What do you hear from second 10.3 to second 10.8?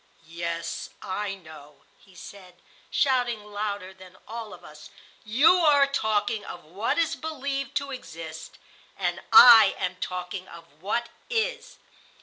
of